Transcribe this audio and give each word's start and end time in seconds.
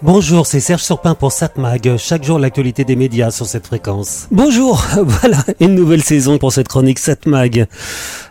Bonjour, 0.00 0.46
c'est 0.46 0.60
Serge 0.60 0.84
Surpin 0.84 1.16
pour 1.16 1.32
Satmag. 1.32 1.96
Chaque 1.96 2.22
jour, 2.22 2.38
l'actualité 2.38 2.84
des 2.84 2.94
médias 2.94 3.32
sur 3.32 3.46
cette 3.46 3.66
fréquence. 3.66 4.28
Bonjour, 4.30 4.84
voilà, 5.04 5.44
une 5.58 5.74
nouvelle 5.74 6.04
saison 6.04 6.38
pour 6.38 6.52
cette 6.52 6.68
chronique 6.68 7.00
Satmag. 7.00 7.66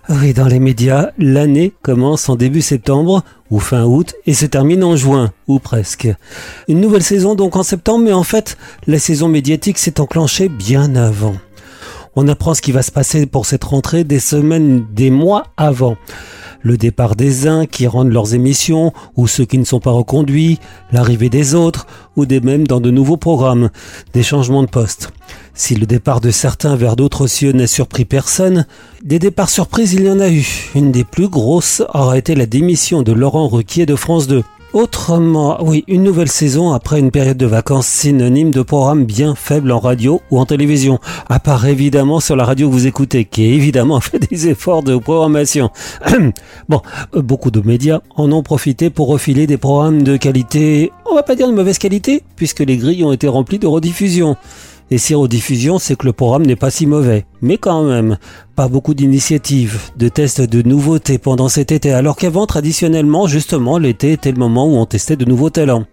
Oui, 0.07 0.33
dans 0.33 0.47
les 0.47 0.61
médias, 0.61 1.11
l'année 1.17 1.73
commence 1.81 2.29
en 2.29 2.37
début 2.37 2.61
septembre 2.61 3.21
ou 3.51 3.59
fin 3.59 3.83
août 3.83 4.15
et 4.25 4.33
se 4.33 4.45
termine 4.45 4.81
en 4.81 4.95
juin, 4.95 5.33
ou 5.49 5.59
presque. 5.59 6.07
Une 6.69 6.79
nouvelle 6.79 7.03
saison 7.03 7.35
donc 7.35 7.57
en 7.57 7.63
septembre, 7.63 8.05
mais 8.05 8.13
en 8.13 8.23
fait, 8.23 8.57
la 8.87 8.97
saison 8.97 9.27
médiatique 9.27 9.77
s'est 9.77 9.99
enclenchée 9.99 10.47
bien 10.47 10.95
avant. 10.95 11.35
On 12.15 12.29
apprend 12.29 12.53
ce 12.53 12.61
qui 12.61 12.71
va 12.71 12.81
se 12.81 12.91
passer 12.91 13.25
pour 13.25 13.45
cette 13.45 13.65
rentrée 13.65 14.05
des 14.05 14.21
semaines, 14.21 14.85
des 14.93 15.11
mois 15.11 15.43
avant 15.57 15.97
le 16.61 16.77
départ 16.77 17.15
des 17.15 17.47
uns 17.47 17.65
qui 17.65 17.87
rendent 17.87 18.11
leurs 18.11 18.33
émissions, 18.33 18.93
ou 19.15 19.27
ceux 19.27 19.45
qui 19.45 19.57
ne 19.57 19.63
sont 19.63 19.79
pas 19.79 19.91
reconduits, 19.91 20.59
l'arrivée 20.91 21.29
des 21.29 21.55
autres, 21.55 21.87
ou 22.15 22.25
des 22.25 22.39
mêmes 22.39 22.67
dans 22.67 22.81
de 22.81 22.91
nouveaux 22.91 23.17
programmes, 23.17 23.69
des 24.13 24.23
changements 24.23 24.63
de 24.63 24.69
poste. 24.69 25.11
Si 25.53 25.75
le 25.75 25.85
départ 25.85 26.21
de 26.21 26.31
certains 26.31 26.75
vers 26.75 26.95
d'autres 26.95 27.27
cieux 27.27 27.51
n'a 27.51 27.67
surpris 27.67 28.05
personne, 28.05 28.65
des 29.03 29.19
départs 29.19 29.49
surprises 29.49 29.93
il 29.93 30.05
y 30.05 30.09
en 30.09 30.19
a 30.19 30.29
eu. 30.29 30.47
Une 30.75 30.91
des 30.91 31.03
plus 31.03 31.29
grosses 31.29 31.81
aura 31.93 32.17
été 32.17 32.35
la 32.35 32.45
démission 32.45 33.01
de 33.01 33.11
Laurent 33.11 33.47
Ruquier 33.47 33.85
de 33.85 33.95
France 33.95 34.27
2. 34.27 34.43
Autrement, 34.73 35.63
oui, 35.63 35.85
une 35.87 36.03
nouvelle 36.03 36.27
saison 36.27 36.73
après 36.73 36.99
une 36.99 37.09
période 37.09 37.37
de 37.37 37.45
vacances 37.45 37.87
synonyme 37.87 38.51
de 38.51 38.61
programmes 38.61 39.05
bien 39.05 39.33
faibles 39.33 39.71
en 39.71 39.79
radio 39.79 40.21
ou 40.29 40.39
en 40.39 40.45
télévision, 40.45 40.99
à 41.29 41.39
part 41.39 41.65
évidemment 41.65 42.19
sur 42.19 42.35
la 42.35 42.43
radio 42.43 42.67
que 42.67 42.73
vous 42.73 42.85
écoutez, 42.85 43.23
qui 43.23 43.45
évidemment 43.45 43.99
fait 44.01 44.19
des 44.19 44.49
efforts 44.49 44.83
de 44.83 44.97
programmation. 44.97 45.71
bon, 46.69 46.81
euh, 47.15 47.21
beaucoup 47.21 47.49
de 47.49 47.61
médias 47.61 48.01
en 48.17 48.29
ont 48.33 48.43
profité 48.43 48.89
pour 48.89 49.07
refiler 49.07 49.47
des 49.47 49.57
programmes 49.57 50.03
de 50.03 50.17
qualité, 50.17 50.91
on 51.09 51.15
va 51.15 51.23
pas 51.23 51.35
dire 51.35 51.47
de 51.47 51.53
mauvaise 51.53 51.77
qualité, 51.77 52.21
puisque 52.35 52.59
les 52.59 52.75
grilles 52.75 53.05
ont 53.05 53.13
été 53.13 53.29
remplies 53.29 53.59
de 53.59 53.67
rediffusions. 53.67 54.35
Et 54.89 54.97
si 54.97 55.13
rediffusion, 55.15 55.79
c'est 55.79 55.97
que 55.97 56.05
le 56.05 56.13
programme 56.13 56.45
n'est 56.45 56.55
pas 56.55 56.71
si 56.71 56.85
mauvais. 56.85 57.25
Mais 57.41 57.57
quand 57.57 57.83
même, 57.83 58.17
pas 58.55 58.69
beaucoup 58.69 58.93
d'initiatives, 58.93 59.79
de 59.97 60.07
tests 60.07 60.41
de 60.41 60.61
nouveautés 60.61 61.17
pendant 61.17 61.49
cet 61.49 61.71
été, 61.73 61.91
alors 61.91 62.15
qu'avant, 62.15 62.45
traditionnellement, 62.45 63.27
justement, 63.27 63.77
l'été 63.77 64.13
était 64.13 64.31
le 64.31 64.39
moment 64.39 64.65
où 64.65 64.77
on 64.77 64.85
testait 64.85 65.17
de 65.17 65.25
nouveaux 65.25 65.49
talents. 65.49 65.85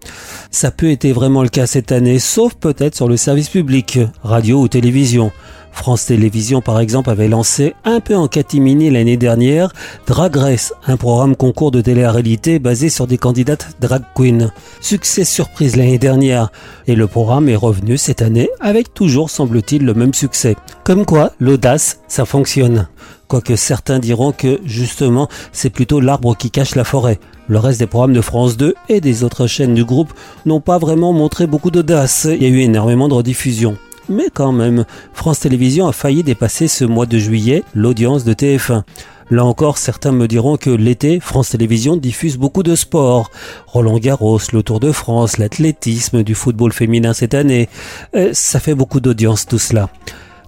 Ça 0.49 0.71
peut 0.71 0.89
être 0.89 1.07
vraiment 1.09 1.43
le 1.43 1.49
cas 1.49 1.67
cette 1.67 1.91
année, 1.91 2.19
sauf 2.19 2.53
peut-être 2.53 2.95
sur 2.95 3.09
le 3.09 3.17
service 3.17 3.49
public, 3.49 3.99
radio 4.23 4.61
ou 4.61 4.67
télévision. 4.69 5.31
France 5.75 6.05
Télévisions, 6.05 6.61
par 6.61 6.79
exemple, 6.79 7.11
avait 7.11 7.27
lancé 7.27 7.75
un 7.83 7.99
peu 7.99 8.15
en 8.15 8.27
catimini 8.27 8.89
l'année 8.89 9.17
dernière 9.17 9.71
Drag 10.07 10.35
Race, 10.35 10.73
un 10.87 10.97
programme 10.97 11.35
concours 11.35 11.69
de 11.69 11.81
télé-réalité 11.81 12.57
basé 12.57 12.89
sur 12.89 13.05
des 13.05 13.19
candidates 13.19 13.75
drag 13.81 14.01
queen. 14.15 14.51
Succès 14.81 15.25
surprise 15.25 15.75
l'année 15.75 15.99
dernière. 15.99 16.51
Et 16.87 16.95
le 16.95 17.05
programme 17.05 17.49
est 17.49 17.55
revenu 17.55 17.97
cette 17.97 18.23
année 18.23 18.49
avec 18.61 18.93
toujours, 18.93 19.29
semble-t-il, 19.29 19.85
le 19.85 19.93
même 19.93 20.13
succès. 20.13 20.55
Comme 20.83 21.05
quoi, 21.05 21.33
l'audace, 21.39 21.99
ça 22.07 22.25
fonctionne. 22.25 22.87
Quoique 23.27 23.55
certains 23.55 23.99
diront 23.99 24.31
que, 24.31 24.61
justement, 24.65 25.27
c'est 25.51 25.69
plutôt 25.69 25.99
l'arbre 25.99 26.35
qui 26.35 26.49
cache 26.51 26.75
la 26.75 26.83
forêt. 26.83 27.19
Le 27.47 27.59
reste 27.59 27.79
des 27.79 27.87
programmes 27.87 28.13
de 28.13 28.21
France 28.21 28.57
2 28.57 28.73
et 28.89 29.01
des 29.01 29.23
autres 29.23 29.45
chaînes 29.45 29.75
du 29.75 29.85
groupe 29.85 30.13
n'ont 30.45 30.61
pas 30.61 30.79
vraiment 30.79 31.13
montré 31.13 31.45
beaucoup 31.45 31.69
d'audace. 31.69 32.27
Il 32.31 32.41
y 32.41 32.45
a 32.45 32.49
eu 32.49 32.61
énormément 32.61 33.07
de 33.07 33.13
rediffusions. 33.13 33.77
Mais 34.09 34.29
quand 34.33 34.51
même, 34.51 34.85
France 35.13 35.39
Télévisions 35.39 35.87
a 35.87 35.91
failli 35.91 36.23
dépasser 36.23 36.67
ce 36.67 36.85
mois 36.85 37.05
de 37.05 37.17
juillet 37.17 37.63
l'audience 37.73 38.23
de 38.23 38.33
TF1. 38.33 38.83
Là 39.31 39.43
encore, 39.43 39.79
certains 39.79 40.11
me 40.11 40.27
diront 40.27 40.55
que 40.55 40.69
l'été, 40.69 41.19
France 41.19 41.49
Télévisions 41.49 41.97
diffuse 41.97 42.37
beaucoup 42.37 42.61
de 42.61 42.75
sports. 42.75 43.31
Roland 43.65 43.97
Garros, 43.97 44.39
le 44.53 44.61
Tour 44.61 44.79
de 44.79 44.91
France, 44.91 45.39
l'athlétisme, 45.39 46.21
du 46.21 46.35
football 46.35 46.71
féminin 46.71 47.13
cette 47.13 47.33
année. 47.33 47.67
Euh, 48.15 48.29
ça 48.33 48.59
fait 48.59 48.75
beaucoup 48.75 48.99
d'audience 48.99 49.47
tout 49.47 49.57
cela. 49.57 49.89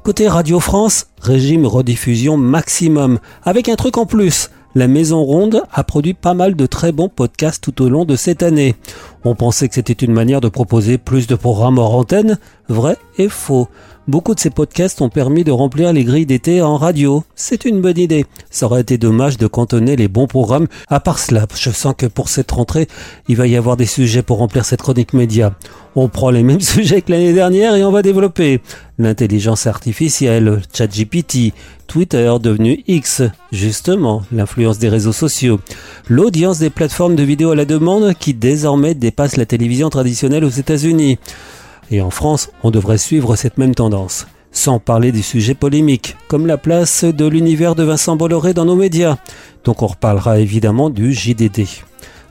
Côté 0.03 0.27
Radio 0.27 0.59
France, 0.59 1.07
régime 1.19 1.65
rediffusion 1.65 2.37
maximum, 2.37 3.19
avec 3.43 3.67
un 3.67 3.75
truc 3.75 3.97
en 3.97 4.05
plus. 4.05 4.51
La 4.75 4.87
Maison 4.87 5.23
Ronde 5.23 5.63
a 5.73 5.83
produit 5.83 6.13
pas 6.13 6.35
mal 6.35 6.55
de 6.55 6.65
très 6.67 6.91
bons 6.91 7.09
podcasts 7.09 7.63
tout 7.63 7.81
au 7.81 7.89
long 7.89 8.05
de 8.05 8.15
cette 8.15 8.43
année. 8.43 8.75
On 9.29 9.35
pensait 9.35 9.67
que 9.67 9.75
c'était 9.75 9.91
une 9.91 10.13
manière 10.13 10.39
de 10.39 10.47
proposer 10.47 10.97
plus 10.97 11.27
de 11.27 11.35
programmes 11.35 11.79
hors 11.79 11.95
antenne. 11.95 12.39
Vrai 12.69 12.95
et 13.17 13.27
faux. 13.27 13.67
Beaucoup 14.07 14.33
de 14.33 14.39
ces 14.39 14.51
podcasts 14.51 15.01
ont 15.01 15.09
permis 15.09 15.43
de 15.43 15.51
remplir 15.51 15.91
les 15.91 16.05
grilles 16.05 16.25
d'été 16.25 16.61
en 16.61 16.77
radio. 16.77 17.25
C'est 17.35 17.65
une 17.65 17.81
bonne 17.81 17.97
idée. 17.97 18.25
Ça 18.49 18.67
aurait 18.67 18.79
été 18.79 18.97
dommage 18.97 19.37
de 19.37 19.47
cantonner 19.47 19.97
les 19.97 20.07
bons 20.07 20.27
programmes. 20.27 20.67
À 20.87 21.01
part 21.01 21.19
cela, 21.19 21.45
je 21.53 21.71
sens 21.71 21.93
que 21.97 22.05
pour 22.05 22.29
cette 22.29 22.51
rentrée, 22.51 22.87
il 23.27 23.35
va 23.35 23.47
y 23.47 23.57
avoir 23.57 23.75
des 23.75 23.85
sujets 23.85 24.21
pour 24.21 24.37
remplir 24.37 24.63
cette 24.63 24.81
chronique 24.81 25.11
média. 25.11 25.53
On 25.95 26.07
prend 26.07 26.29
les 26.29 26.43
mêmes 26.43 26.61
sujets 26.61 27.01
que 27.01 27.11
l'année 27.11 27.33
dernière 27.33 27.75
et 27.75 27.83
on 27.83 27.91
va 27.91 28.01
développer 28.01 28.61
l'intelligence 28.97 29.67
artificielle, 29.67 30.61
ChatGPT, 30.73 31.53
Twitter 31.87 32.33
devenu 32.41 32.83
X, 32.87 33.23
justement, 33.51 34.23
l'influence 34.31 34.79
des 34.79 34.89
réseaux 34.89 35.11
sociaux, 35.11 35.59
l'audience 36.07 36.59
des 36.59 36.69
plateformes 36.69 37.15
de 37.15 37.23
vidéo 37.23 37.51
à 37.51 37.55
la 37.55 37.65
demande 37.65 38.13
qui 38.13 38.33
désormais 38.33 38.95
dépasse 39.17 39.37
la 39.37 39.47
télévision 39.47 39.89
traditionnelle 39.89 40.45
aux 40.45 40.49
États-Unis. 40.49 41.17
Et 41.89 42.01
en 42.01 42.11
France, 42.11 42.51
on 42.61 42.69
devrait 42.69 42.99
suivre 42.99 43.35
cette 43.35 43.57
même 43.57 43.73
tendance. 43.73 44.27
Sans 44.51 44.77
parler 44.77 45.11
des 45.11 45.23
sujets 45.23 45.55
polémiques, 45.55 46.15
comme 46.27 46.45
la 46.45 46.57
place 46.57 47.03
de 47.03 47.25
l'univers 47.25 47.73
de 47.73 47.81
Vincent 47.81 48.15
Bolloré 48.15 48.53
dans 48.53 48.65
nos 48.65 48.75
médias. 48.75 49.17
Donc 49.63 49.81
on 49.81 49.87
reparlera 49.87 50.37
évidemment 50.37 50.91
du 50.91 51.13
JDD. 51.13 51.65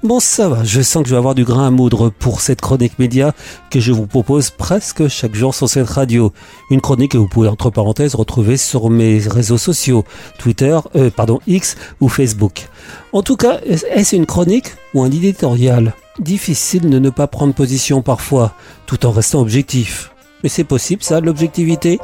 Bon, 0.04 0.20
ça 0.20 0.48
va, 0.48 0.62
je 0.62 0.80
sens 0.80 1.02
que 1.02 1.08
je 1.08 1.14
vais 1.14 1.18
avoir 1.18 1.34
du 1.34 1.42
grain 1.42 1.66
à 1.66 1.70
moudre 1.72 2.10
pour 2.10 2.40
cette 2.40 2.60
chronique 2.60 3.00
média 3.00 3.34
que 3.68 3.80
je 3.80 3.90
vous 3.90 4.06
propose 4.06 4.50
presque 4.50 5.08
chaque 5.08 5.34
jour 5.34 5.56
sur 5.56 5.68
cette 5.68 5.88
radio. 5.88 6.32
Une 6.70 6.80
chronique 6.80 7.12
que 7.12 7.18
vous 7.18 7.26
pouvez 7.26 7.48
entre 7.48 7.70
parenthèses 7.70 8.14
retrouver 8.14 8.56
sur 8.56 8.90
mes 8.90 9.18
réseaux 9.18 9.58
sociaux, 9.58 10.04
Twitter, 10.38 10.78
euh, 10.94 11.10
pardon, 11.10 11.40
X 11.48 11.76
ou 12.00 12.08
Facebook. 12.08 12.68
En 13.12 13.22
tout 13.22 13.36
cas, 13.36 13.58
est-ce 13.64 14.14
une 14.14 14.26
chronique 14.26 14.68
ou 14.94 15.02
un 15.02 15.10
éditorial? 15.10 15.92
Difficile 16.18 16.88
de 16.88 16.98
ne 16.98 17.10
pas 17.10 17.26
prendre 17.26 17.52
position 17.54 18.02
parfois, 18.02 18.52
tout 18.86 19.04
en 19.06 19.10
restant 19.10 19.40
objectif. 19.40 20.10
Mais 20.42 20.48
c'est 20.48 20.64
possible 20.64 21.02
ça, 21.02 21.20
l'objectivité? 21.20 21.98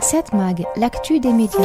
Cette 0.00 0.32
mag, 0.32 0.64
l'actu 0.76 1.20
des 1.20 1.32
médias. 1.32 1.58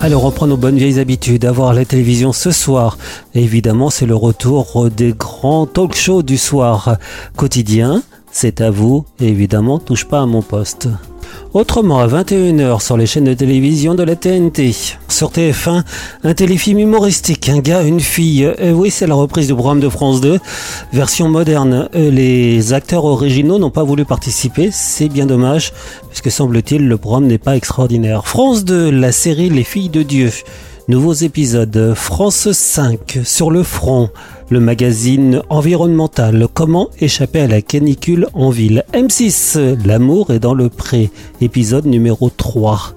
Alors 0.00 0.24
on 0.24 0.30
prend 0.30 0.46
nos 0.46 0.56
bonnes 0.56 0.76
vieilles 0.76 0.98
habitudes 0.98 1.44
à 1.44 1.52
voir 1.52 1.72
la 1.72 1.84
télévision 1.84 2.32
ce 2.32 2.50
soir. 2.50 2.98
évidemment, 3.34 3.90
c'est 3.90 4.06
le 4.06 4.16
retour 4.16 4.90
des 4.90 5.12
grands 5.12 5.66
talk 5.66 5.94
shows 5.94 6.22
du 6.22 6.36
soir. 6.36 6.96
Quotidien, 7.36 8.02
c'est 8.30 8.60
à 8.60 8.70
vous, 8.70 9.04
et 9.20 9.28
évidemment, 9.28 9.78
touche 9.78 10.04
pas 10.04 10.20
à 10.20 10.26
mon 10.26 10.42
poste. 10.42 10.88
Autrement, 11.54 12.00
à 12.00 12.06
21h 12.06 12.82
sur 12.82 12.96
les 12.96 13.06
chaînes 13.06 13.24
de 13.24 13.34
télévision 13.34 13.94
de 13.94 14.02
la 14.02 14.16
TNT. 14.16 14.96
Sur 15.18 15.32
TF1, 15.32 15.82
un 16.22 16.32
téléfilm 16.32 16.78
humoristique, 16.78 17.48
un 17.48 17.58
gars, 17.58 17.82
une 17.82 17.98
fille. 17.98 18.44
Euh, 18.44 18.70
oui, 18.70 18.92
c'est 18.92 19.08
la 19.08 19.16
reprise 19.16 19.48
du 19.48 19.54
programme 19.54 19.80
de 19.80 19.88
France 19.88 20.20
2, 20.20 20.38
version 20.92 21.28
moderne. 21.28 21.88
Euh, 21.96 22.08
les 22.08 22.72
acteurs 22.72 23.04
originaux 23.04 23.58
n'ont 23.58 23.72
pas 23.72 23.82
voulu 23.82 24.04
participer, 24.04 24.70
c'est 24.70 25.08
bien 25.08 25.26
dommage, 25.26 25.72
puisque 26.08 26.30
semble-t-il 26.30 26.86
le 26.86 26.96
programme 26.98 27.26
n'est 27.26 27.38
pas 27.38 27.56
extraordinaire. 27.56 28.28
France 28.28 28.64
2, 28.64 28.90
la 28.90 29.10
série 29.10 29.50
Les 29.50 29.64
filles 29.64 29.88
de 29.88 30.04
Dieu. 30.04 30.30
Nouveaux 30.86 31.14
épisodes. 31.14 31.94
France 31.96 32.52
5, 32.52 33.18
sur 33.24 33.50
le 33.50 33.64
front 33.64 34.10
le 34.50 34.60
magazine 34.60 35.42
environnemental 35.50 36.46
Comment 36.54 36.88
échapper 37.00 37.40
à 37.40 37.46
la 37.48 37.60
canicule 37.60 38.28
en 38.34 38.50
ville? 38.50 38.84
M6, 38.94 39.84
L'amour 39.84 40.30
est 40.30 40.38
dans 40.38 40.54
le 40.54 40.68
pré, 40.68 41.10
épisode 41.40 41.86
numéro 41.86 42.30
3. 42.30 42.94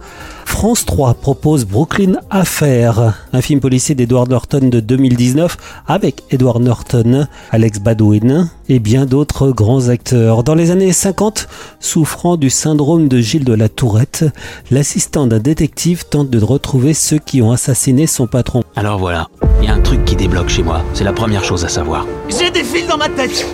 France 0.52 0.86
3 0.86 1.16
propose 1.16 1.66
Brooklyn 1.66 2.20
Affair, 2.30 3.16
un 3.34 3.42
film 3.42 3.60
policier 3.60 3.96
d'Edward 3.96 4.30
Norton 4.30 4.68
de 4.70 4.80
2019 4.80 5.58
avec 5.88 6.24
Edward 6.30 6.62
Norton, 6.62 7.26
Alex 7.50 7.80
Badwin 7.80 8.48
et 8.70 8.78
bien 8.78 9.08
d'autres 9.08 9.50
grands 9.50 9.88
acteurs. 9.88 10.44
Dans 10.44 10.54
les 10.54 10.70
années 10.70 10.92
50, 10.92 11.48
souffrant 11.80 12.38
du 12.38 12.52
syndrome 12.52 13.08
de 13.08 13.20
Gilles 13.20 13.46
de 13.46 13.56
la 13.56 13.70
Tourette, 13.70 14.26
l'assistant 14.70 15.26
d'un 15.26 15.40
détective 15.40 16.06
tente 16.06 16.30
de 16.30 16.44
retrouver 16.44 16.94
ceux 16.94 17.18
qui 17.18 17.42
ont 17.42 17.52
assassiné 17.52 18.06
son 18.06 18.28
patron. 18.28 18.62
Alors 18.76 19.00
voilà, 19.00 19.30
il 19.62 19.68
y 19.68 19.72
a 19.72 19.74
un 19.74 19.82
truc 19.82 20.06
qui 20.06 20.16
débloque 20.16 20.50
chez 20.50 20.62
moi. 20.62 20.84
C'est 20.94 21.06
la 21.06 21.14
première 21.14 21.44
chose 21.44 21.66
à 21.66 21.70
savoir. 21.70 22.06
J'ai 22.30 22.52
des 22.52 22.64
fils 22.64 22.86
dans 22.88 22.98
ma 22.98 23.10
tête 23.10 23.48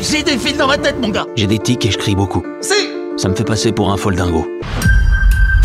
J'ai 0.00 0.22
des 0.22 0.38
fils 0.38 0.56
dans 0.56 0.68
ma 0.68 0.78
tête, 0.78 0.96
mon 1.02 1.10
gars 1.10 1.26
J'ai 1.36 1.46
des 1.46 1.58
tics 1.58 1.84
et 1.84 1.90
je 1.90 1.98
crie 1.98 2.14
beaucoup. 2.14 2.42
Si 2.62 2.72
Ça 3.18 3.28
me 3.28 3.34
fait 3.34 3.44
passer 3.44 3.72
pour 3.72 3.92
un 3.92 3.98
foldingo. 3.98 4.46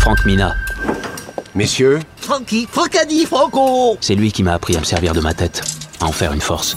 Franck 0.04 0.26
Mina, 0.26 0.54
Messieurs, 1.54 2.00
Francky 2.16 2.66
Francadi 2.68 3.26
Franco 3.26 3.96
c'est 4.00 4.16
lui 4.16 4.32
qui 4.32 4.42
m'a 4.42 4.54
appris 4.54 4.74
à 4.74 4.80
me 4.80 4.84
servir 4.84 5.12
de 5.12 5.20
ma 5.20 5.34
tête, 5.34 5.62
à 6.00 6.06
en 6.06 6.10
faire 6.10 6.32
une 6.32 6.40
force. 6.40 6.76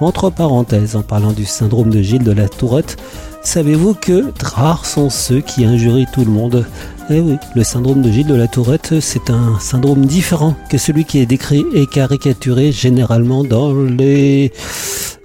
Entre 0.00 0.30
parenthèses, 0.30 0.94
en 0.94 1.02
parlant 1.02 1.32
du 1.32 1.44
syndrome 1.44 1.90
de 1.90 2.00
Gilles 2.00 2.22
de 2.22 2.30
la 2.30 2.48
Tourette, 2.48 2.96
savez-vous 3.42 3.94
que 3.94 4.32
rares 4.40 4.86
sont 4.86 5.10
ceux 5.10 5.40
qui 5.40 5.64
injurient 5.64 6.06
tout 6.14 6.24
le 6.24 6.30
monde? 6.30 6.64
Eh 7.10 7.18
oui, 7.18 7.38
le 7.56 7.64
syndrome 7.64 8.02
de 8.02 8.10
Gilles 8.12 8.28
de 8.28 8.36
la 8.36 8.46
Tourette, 8.46 9.00
c'est 9.00 9.30
un 9.30 9.58
syndrome 9.58 10.06
différent 10.06 10.54
que 10.70 10.78
celui 10.78 11.04
qui 11.04 11.18
est 11.18 11.26
décrit 11.26 11.64
et 11.74 11.86
caricaturé 11.86 12.70
généralement 12.70 13.42
dans 13.42 13.74
les... 13.74 14.52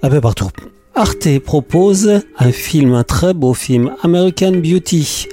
un 0.02 0.10
peu 0.10 0.20
partout. 0.20 0.48
Arte 0.96 1.38
propose 1.38 2.22
un 2.38 2.50
film, 2.50 2.94
un 2.94 3.04
très 3.04 3.34
beau 3.34 3.54
film, 3.54 3.92
American 4.02 4.50
Beauty. 4.50 5.28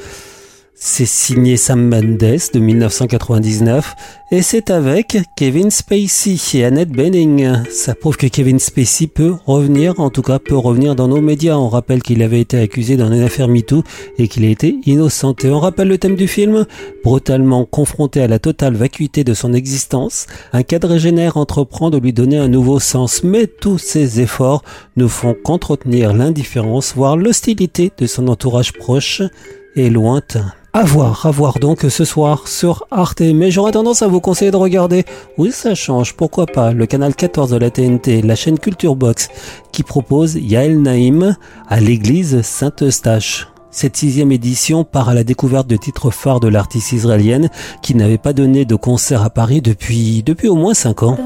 C'est 0.80 1.08
signé 1.08 1.58
Sam 1.58 1.90
Mendes 1.90 2.18
de 2.20 2.60
1999 2.60 3.96
et 4.30 4.44
c'est 4.44 4.70
avec 4.70 5.18
Kevin 5.36 5.72
Spacey 5.72 6.38
et 6.54 6.66
Annette 6.66 6.92
Bening. 6.92 7.64
Ça 7.72 7.96
prouve 7.96 8.16
que 8.16 8.28
Kevin 8.28 8.60
Spacey 8.60 9.08
peut 9.08 9.34
revenir, 9.48 10.00
en 10.00 10.12
tout 10.12 10.22
cas 10.22 10.38
peut 10.38 10.56
revenir 10.56 10.94
dans 10.94 11.08
nos 11.08 11.20
médias. 11.20 11.58
On 11.58 11.68
rappelle 11.68 12.04
qu'il 12.04 12.22
avait 12.22 12.42
été 12.42 12.60
accusé 12.60 12.96
dans 12.96 13.12
une 13.12 13.24
affaire 13.24 13.50
et 14.20 14.28
qu'il 14.28 14.46
a 14.46 14.50
été 14.50 14.78
innocenté. 14.86 15.50
On 15.50 15.60
rappelle 15.60 15.88
le 15.88 15.98
thème 15.98 16.16
du 16.16 16.28
film, 16.28 16.68
brutalement 17.04 17.66
confronté 17.66 18.22
à 18.22 18.28
la 18.28 18.38
totale 18.38 18.76
vacuité 18.76 19.24
de 19.24 19.34
son 19.34 19.54
existence, 19.54 20.28
un 20.54 20.62
quadrégénaire 20.62 21.38
entreprend 21.38 21.90
de 21.90 21.98
lui 21.98 22.14
donner 22.14 22.38
un 22.38 22.50
nouveau 22.50 22.80
sens, 22.80 23.24
mais 23.24 23.48
tous 23.48 23.80
ses 23.80 24.22
efforts 24.22 24.64
ne 24.96 25.08
font 25.08 25.36
qu'entretenir 25.44 26.14
l'indifférence, 26.14 26.94
voire 26.96 27.18
l'hostilité 27.18 27.92
de 27.98 28.06
son 28.06 28.28
entourage 28.28 28.74
proche 28.74 29.24
et 29.76 29.90
lointain. 29.90 30.54
À 30.78 30.84
voir, 30.84 31.26
à 31.26 31.32
voir 31.32 31.58
donc 31.58 31.88
ce 31.90 32.06
soir 32.06 32.48
sur 32.48 32.86
Arte. 32.92 33.22
Mais 33.22 33.50
j'aurais 33.50 33.72
tendance 33.72 34.04
à 34.04 34.08
vous 34.08 34.22
conseiller 34.22 34.52
de 34.52 34.58
regarder, 34.58 35.06
oui 35.40 35.52
ça 35.52 35.74
change, 35.74 36.14
pourquoi 36.14 36.46
pas, 36.46 36.72
le 36.72 36.86
canal 36.86 37.16
14 37.16 37.50
de 37.50 37.58
la 37.58 37.72
TNT, 37.72 38.22
la 38.22 38.36
chaîne 38.36 38.60
Culture 38.60 38.96
Box, 38.96 39.30
qui 39.72 39.82
propose 39.82 40.36
Yael 40.36 40.80
Naïm 40.80 41.36
à 41.68 41.80
l'église 41.80 42.44
Saint-Eustache. 42.44 43.48
Cette 43.72 43.98
sixième 43.98 44.32
édition 44.32 44.84
part 44.84 45.10
à 45.10 45.16
la 45.16 45.24
découverte 45.24 45.66
de 45.66 45.78
titres 45.78 46.12
phares 46.12 46.42
de 46.42 46.48
l'artiste 46.48 46.92
israélienne 46.92 47.50
qui 47.82 47.96
n'avait 47.96 48.20
pas 48.20 48.34
donné 48.34 48.64
de 48.64 48.76
concert 48.76 49.24
à 49.24 49.32
Paris 49.32 49.62
depuis, 49.62 50.22
depuis 50.22 50.48
au 50.48 50.56
moins 50.56 50.76
cinq 50.76 51.02
ans. 51.02 51.18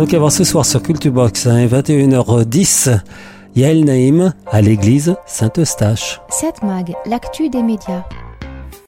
Donc 0.00 0.14
voir 0.14 0.32
ce 0.32 0.44
soir 0.44 0.64
sur 0.64 0.82
Cultubox 0.82 1.46
à 1.46 1.66
21h10, 1.66 3.00
Yael 3.54 3.84
Naïm 3.84 4.32
à 4.46 4.62
l'église 4.62 5.14
Saint-Eustache. 5.26 6.22
7 6.30 6.62
Mag, 6.62 6.94
l'actu 7.04 7.50
des 7.50 7.62
médias. 7.62 8.02